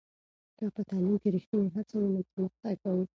که 0.57 0.65
په 0.75 0.81
تعلیم 0.89 1.15
کې 1.21 1.29
ریښتینې 1.35 1.69
هڅه 1.75 1.95
وي، 1.97 2.09
نو 2.15 2.21
پرمختګ 2.33 2.75
به 2.83 2.91
وي. 2.95 3.05